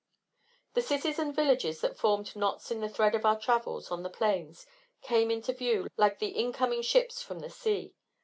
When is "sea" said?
7.51-7.93